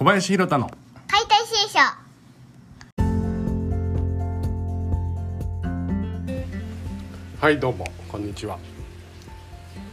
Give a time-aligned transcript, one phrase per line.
[0.00, 0.70] 小林弘太の。
[1.08, 1.78] 解体新書。
[7.38, 8.58] はいどうもこんにちは。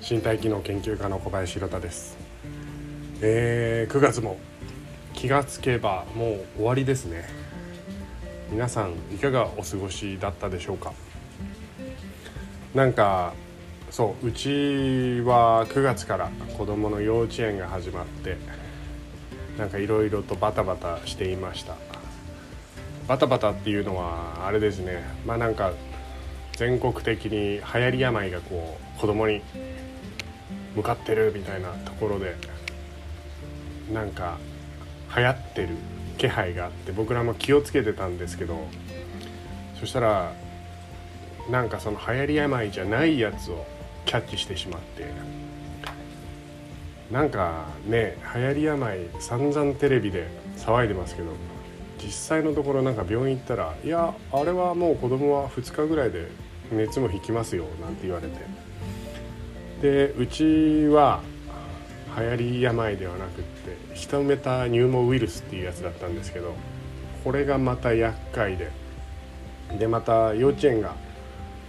[0.00, 2.18] 身体機能研究家の小林弘太です。
[3.20, 4.38] えー、9月も
[5.14, 7.28] 気がつけばもう終わりですね。
[8.50, 10.92] 皆さんいかがお過ごしだったでしょうか？
[12.74, 13.34] なんか
[13.92, 18.36] そううちは9月から子供の幼稚園が始まって
[19.58, 21.76] なんかいろいろとバタバタしていました。
[23.08, 25.04] バタバタっていうのはあれですね。
[25.26, 25.72] まあなんか
[26.56, 29.42] 全国的に流行り病がこう子供に
[30.76, 32.36] 向かってるみたいなところで
[33.92, 34.38] なんか
[35.14, 35.68] 流行ってる
[36.18, 38.66] 気配があって僕らも気をつけてたんですけど
[39.80, 40.32] そしたら
[41.50, 43.66] なんかその流行り病じゃないやつを
[44.04, 45.06] キャッチしてしまって
[47.12, 51.28] なんかね流行り病散々テレビで騒いでますけど
[52.02, 56.26] 実際のところなんか病院行ったら「いやあれはもう子供は2日ぐらいで
[56.72, 58.62] 熱も引きますよ」なんて言われて。
[59.82, 61.22] でうちは
[62.16, 66.54] 流行り病ではなくってヒトメタニューモウイルスっていうやつだったんですけど
[67.24, 68.70] これがまた厄介で。
[69.78, 70.94] でまた幼稚園が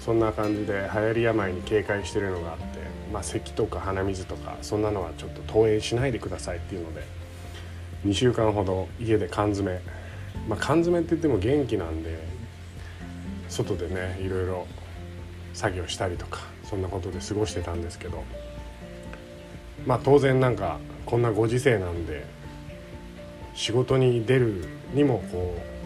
[0.04, 2.66] そんな感じで流行り病に警戒してるのがあって、
[3.14, 7.04] まあ、咳とか鼻水とかそんなのはちょっと登園しないでくださいっていうので
[8.06, 9.80] 2週間ほど家で缶詰
[10.50, 12.20] まあ缶詰って言っても元気なんで
[13.48, 14.68] 外でねいろいろ
[15.54, 18.26] 作業したりとかそんなことで過ごしてたんですけど
[19.86, 22.26] まあ当然なんかこんなご時世なんで
[23.54, 25.83] 仕事に出るにもこう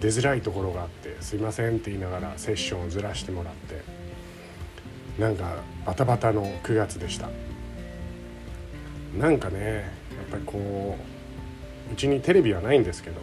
[0.00, 3.82] 出づらいところがあって「すいません」って言いながらセッションをずらしてもらって
[5.20, 7.28] なんかバタバタの9月でした。
[9.18, 10.96] なんかねやっぱりこ
[11.90, 13.20] ううちにテレビはないんですけど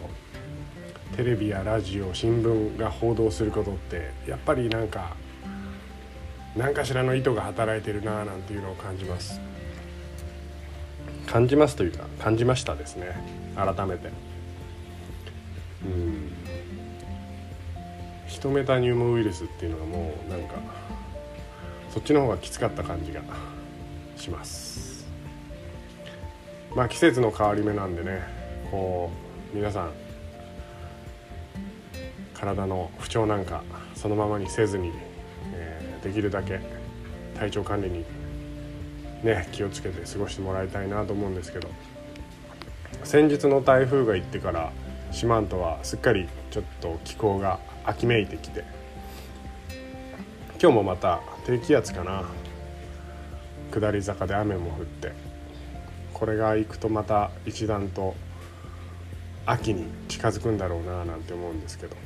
[1.16, 5.16] テレビやラジオ新聞が報道することってやっぱりなんか
[6.56, 9.40] 何かしらの意図が働いてるなあなんていうのを感じます。
[11.26, 13.16] 感じますというか感じましたですね。
[13.56, 14.10] 改めて。
[15.84, 16.45] うん。
[18.36, 20.56] ヒトメタニューモウイルスっていうのがもうなんか
[21.90, 23.22] そっちの方がきつかった感じが
[24.18, 25.06] します。
[26.74, 28.20] まあ季節の変わり目なんでね
[28.70, 29.10] こ
[29.54, 29.92] う皆さん
[32.34, 33.64] 体の不調なんか
[33.94, 34.92] そのままにせずに、
[35.54, 36.60] えーできるだけ
[37.38, 38.04] 体調管理に
[39.24, 41.68] ね気をつけて過ごしてもらいたいなと思うんですけど
[43.02, 44.72] 先日の台風が行ってから
[45.10, 48.64] 四万十はすっかりちょっと気候が秋めいてきて。
[50.60, 52.24] 今日もまた低気圧かな。
[53.70, 55.12] 下り坂で雨も降って。
[56.12, 58.16] これが行くとまた一段と
[59.46, 61.96] 秋に近づくんだろうななんて思うんですけど。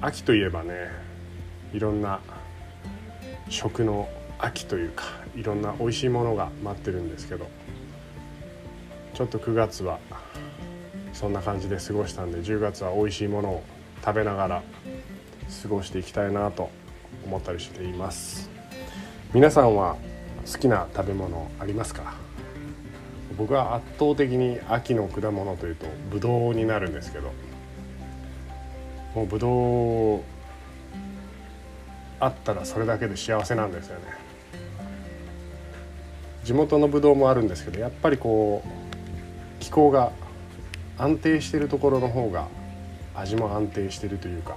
[0.00, 0.90] 秋といえばね
[1.74, 2.18] いろんな
[3.50, 5.04] 食の秋というか
[5.36, 7.48] いろんな美味しいものが待ってるんですけど。
[9.12, 9.98] ちょっと9月は
[11.12, 13.62] そんな感じで過ごしたんで10月は美味しいものを
[14.04, 14.62] 食べながら
[15.62, 16.70] 過ごしていきたいなと
[17.24, 18.50] 思ったりしています。
[19.32, 19.96] 皆さんは
[20.50, 22.14] 好きな食べ物ありますか？
[23.38, 27.32] 僕は圧倒的に秋の果物というとブドウになるんですけど
[29.14, 30.20] もうブドウ
[32.20, 34.04] あったらそれだけで幸せなんですよね。
[36.44, 38.68] 地元のブドウもあるんですけどやっぱりこう
[39.60, 40.12] 気候が
[40.98, 42.48] 安定してるところの方が
[43.14, 44.56] 味も安定してるというか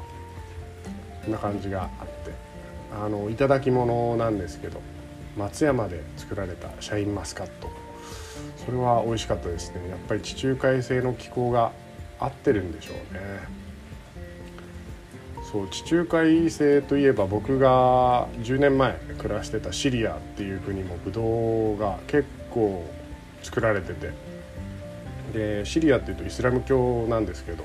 [1.23, 2.31] そんな感じがあって
[2.93, 4.81] あの頂き物なんですけど
[5.37, 7.69] 松山で作られたシャインマスカット。
[8.65, 9.89] それは美味しかったですね。
[9.89, 11.71] やっぱり地中海性の気候が
[12.19, 13.65] 合ってるんでしょうね。
[15.51, 22.83] そう地中海性といえば僕が10年前暮らしてたシリアっていう国もブドウが結構
[23.43, 24.11] 作られてて
[25.33, 27.63] でシリアっていうとイスラム教なんですけど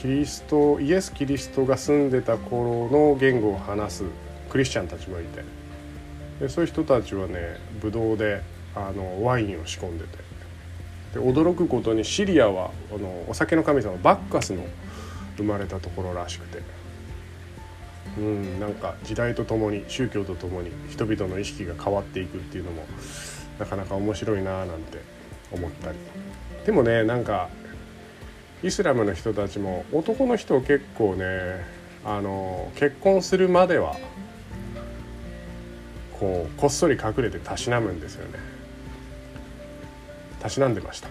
[0.00, 4.04] キリストイエス・キリストが住んでた頃の言語を話す
[4.48, 5.44] クリスチャンたちもいて
[6.40, 8.40] でそういう人たちはねブドウで
[8.74, 10.16] あのワインを仕込んでて
[11.12, 14.64] で驚くことにシリアはあのお酒の神様バッカスの
[15.36, 16.62] 生まれたところらしくて
[18.16, 22.86] うんなんか時代とともに宗教とともに人々の意識が変わっていくっていうのも
[23.58, 24.98] なかなか面白いななんて
[25.52, 25.98] 思ったり。
[26.64, 27.50] でもねなんか
[28.62, 31.64] イスラムの人たちも男の人結構ね
[32.04, 33.96] あの結婚するまでは
[36.18, 38.38] こうこっそり隠れてたしなむんですよね。
[40.40, 41.08] たしなんでました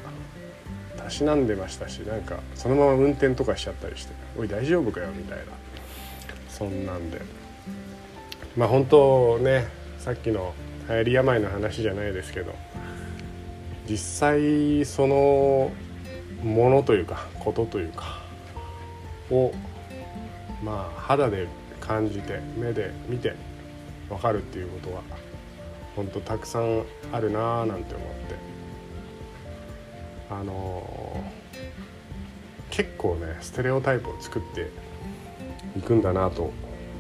[0.98, 5.46] たしなんでましたしなんかそのまま運転とかしちゃったりして「おい大丈夫かよ」みたいな。
[6.50, 7.22] そんなんで。
[8.58, 9.68] まあ本当ね
[10.00, 10.54] さっきの
[10.90, 12.54] 流行り病の話じゃないですけど
[13.88, 15.72] 実際その
[16.44, 18.22] ものというかことというか
[19.32, 19.52] を
[20.64, 21.48] まあ肌で
[21.80, 23.36] 感じて目で見て
[24.10, 25.02] 分かるっていうことは
[25.96, 28.36] 本当たくさんあるなーなんて思って
[30.30, 34.72] あのー、結構ねステレオタイプを作って
[35.78, 36.52] いくんだなと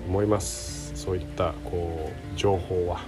[0.08, 3.02] 思いますそういったこう情報は。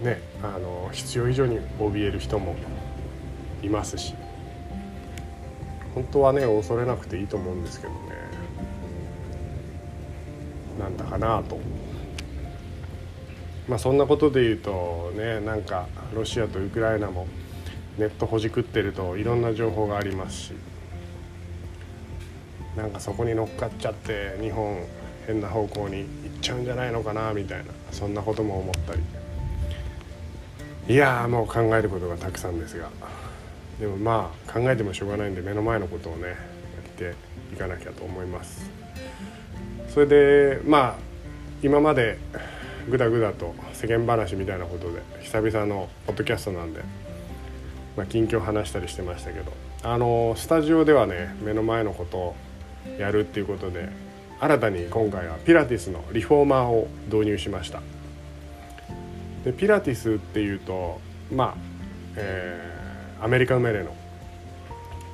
[0.00, 2.56] ねあの必要以上に怯える人も
[3.62, 4.14] いますし。
[5.94, 7.98] 本当はね恐れなくていいと思うんですけどね。
[10.78, 11.58] なんだかなと。
[13.68, 17.26] まあそんなことで言うとねなんかロシアとウクライナも
[17.98, 20.52] ネットほじくってるといろんな情報がありますし。
[22.76, 24.78] なんかそこに乗っかっちゃって日本
[25.26, 26.06] 変な方向に行っ
[26.40, 27.64] ちゃうんじゃないのかなみたいな。
[27.90, 29.00] そんなことも思ったり。
[30.94, 32.88] いやもう考えることがたくさんですが。
[33.80, 36.36] でもまあ考えてもしょうがないんで目の前のことをねやっ
[36.96, 37.14] て
[37.52, 38.70] いかなきゃと思います。
[39.88, 40.94] それでまあ
[41.62, 42.18] 今まで
[42.88, 46.82] ぐだぐだと世間話みたいなことで久々のポッドキャストなんで、
[47.96, 52.36] まあ、近況話したりしてましたけどあのスタジオではね目の前のことを
[52.98, 53.88] やるっていうことで
[54.40, 57.82] 新たに今回はピラティスのリフォーマーを導入しました。
[59.44, 61.00] でピラティスっていうと
[61.32, 61.54] まあ、
[62.16, 62.79] えー、
[63.22, 63.94] アメリカ生まれの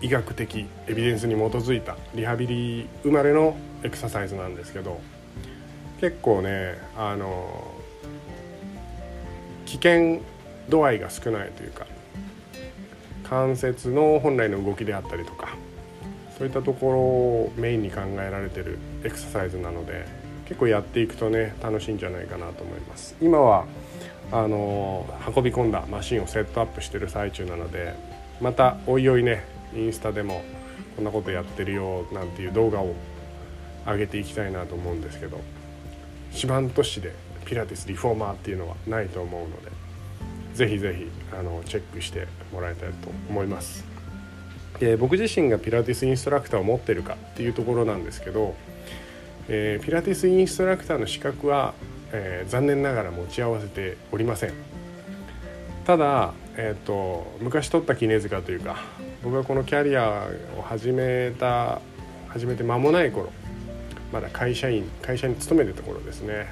[0.01, 5.01] 医学的エビデンスに基づいたリハビリ生まれのエクササイズなんですけど
[6.01, 7.75] 結構ねあの
[9.65, 10.21] 危険
[10.69, 11.87] 度合いが少ないというか
[13.25, 15.57] 関節の本来の動きであったりとか
[16.39, 20.07] そういったところをメインに考えられてるエクササイズなので
[20.45, 23.17] 結構やっていくとね楽しいんじゃないかなと思います。
[23.21, 23.67] 今は
[24.33, 27.95] あの運び込んだマシンをセットアップしてる最中なので
[28.41, 29.45] またおいおいね
[29.75, 30.43] インスタでも
[30.97, 32.95] こんなことやってるよなんていう動画を
[33.87, 35.41] 上げていきたいなと思うんですけど
[36.33, 37.15] 四万十市で
[37.45, 39.71] ピラティスリフォーマーっていうのはないと思うので
[40.55, 43.85] ぜひぜひあのチェックしてもらいたいと思います。
[44.81, 48.55] で僕自身がピラティスインストラクターを持ってるかっていうところなんですけど、
[49.49, 51.75] えー、ピラティスインストラクターの資格は
[52.13, 54.53] えー、残念ながら持ち合わせておりません。
[55.85, 58.77] ただ、えーと、昔取った杵塚というか
[59.23, 61.81] 僕がこのキャリアを始めた
[62.29, 63.31] 始めて間もない頃
[64.13, 66.47] まだ会社員会社に勤めてた頃ですね。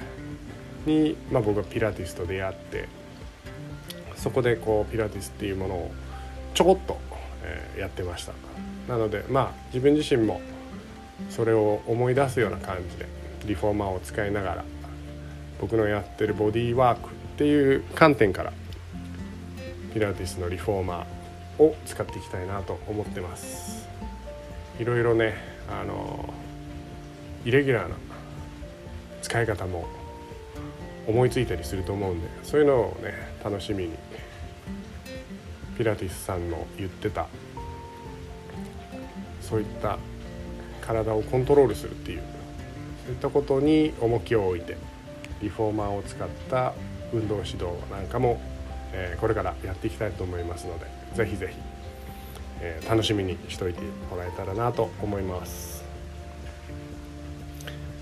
[0.85, 2.87] に、まあ、僕はピラティスと出会って
[4.15, 5.91] そこでこうピラティスっていうものを
[6.53, 6.97] ちょこっと、
[7.43, 8.33] えー、やってました。
[8.87, 10.41] なのでまあ自分自身も
[11.29, 13.05] それを思い出すような感じで
[13.45, 14.65] リフォーマーを使いながら
[15.59, 18.53] 僕のやってるボディーワークっていう観点から
[19.93, 23.87] ピラティスのリフォーマーを使っていきたいなと思ってます。
[24.79, 25.35] いろいろね
[25.69, 26.33] あの
[27.45, 27.95] イレギュラーな
[29.21, 29.85] 使い方も
[31.07, 33.13] 思いついたりすると思うんでそういうのをね
[33.43, 33.91] 楽しみに
[35.77, 37.27] ピラティスさんの言ってた
[39.41, 39.97] そういった
[40.81, 42.23] 体をコントロールするっていう
[43.05, 44.77] そういったことに重きを置いて
[45.41, 46.73] リフォーマーを使った
[47.13, 48.39] 運動指導なんかも、
[48.93, 51.57] え、これからやっていきたいと思いますのでぜひぜひ、
[52.61, 55.83] え、楽しみにしといてもらえたらなと思います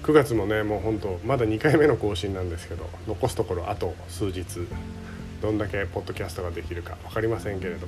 [0.04, 4.44] 9月もねもう本当まだ2回目の更新なんですけど残すところあと数日
[5.42, 7.88] どんだけポッドキャストができるか分かりませんけれど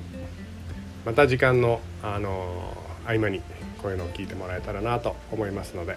[1.04, 3.40] また時間の、あのー、合間に
[3.82, 5.96] こういうのを聞いてもらえたらなと思いますので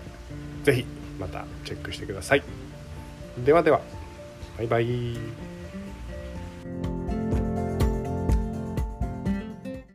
[0.64, 0.86] 是非
[1.20, 2.69] またチェックしてください。
[3.44, 3.82] ではでは。
[4.58, 5.59] バイバイ。